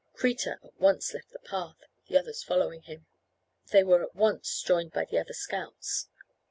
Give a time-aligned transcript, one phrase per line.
[0.15, 3.05] Kreta at once left the path, the others following him.
[3.69, 6.07] They were at once joined by the other scouts.